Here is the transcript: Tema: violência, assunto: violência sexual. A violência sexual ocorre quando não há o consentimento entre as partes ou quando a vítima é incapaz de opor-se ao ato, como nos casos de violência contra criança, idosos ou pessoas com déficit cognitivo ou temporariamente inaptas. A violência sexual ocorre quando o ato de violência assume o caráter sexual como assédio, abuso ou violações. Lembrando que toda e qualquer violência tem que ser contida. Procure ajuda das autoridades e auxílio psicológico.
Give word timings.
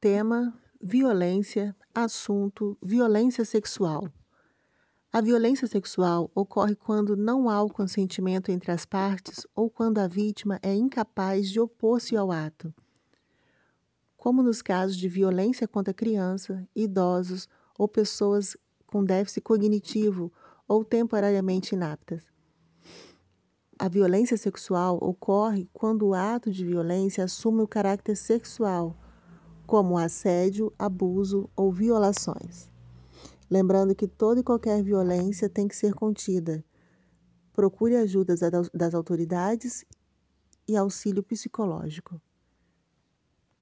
Tema: 0.00 0.58
violência, 0.80 1.76
assunto: 1.94 2.74
violência 2.82 3.44
sexual. 3.44 4.10
A 5.12 5.20
violência 5.20 5.66
sexual 5.66 6.30
ocorre 6.34 6.74
quando 6.74 7.14
não 7.14 7.50
há 7.50 7.62
o 7.62 7.68
consentimento 7.68 8.50
entre 8.50 8.72
as 8.72 8.86
partes 8.86 9.46
ou 9.54 9.68
quando 9.68 9.98
a 9.98 10.08
vítima 10.08 10.58
é 10.62 10.74
incapaz 10.74 11.50
de 11.50 11.60
opor-se 11.60 12.16
ao 12.16 12.32
ato, 12.32 12.72
como 14.16 14.42
nos 14.42 14.62
casos 14.62 14.96
de 14.96 15.06
violência 15.06 15.68
contra 15.68 15.92
criança, 15.92 16.66
idosos 16.74 17.46
ou 17.78 17.86
pessoas 17.86 18.56
com 18.86 19.04
déficit 19.04 19.42
cognitivo 19.42 20.32
ou 20.66 20.82
temporariamente 20.82 21.74
inaptas. 21.74 22.24
A 23.78 23.86
violência 23.86 24.38
sexual 24.38 24.96
ocorre 25.02 25.68
quando 25.74 26.06
o 26.06 26.14
ato 26.14 26.50
de 26.50 26.64
violência 26.64 27.22
assume 27.22 27.60
o 27.60 27.68
caráter 27.68 28.16
sexual 28.16 28.96
como 29.70 29.96
assédio, 29.96 30.72
abuso 30.76 31.48
ou 31.54 31.70
violações. 31.70 32.68
Lembrando 33.48 33.94
que 33.94 34.08
toda 34.08 34.40
e 34.40 34.42
qualquer 34.42 34.82
violência 34.82 35.48
tem 35.48 35.68
que 35.68 35.76
ser 35.76 35.94
contida. 35.94 36.64
Procure 37.52 37.94
ajuda 37.94 38.34
das 38.74 38.94
autoridades 38.96 39.84
e 40.66 40.76
auxílio 40.76 41.22
psicológico. 41.22 42.20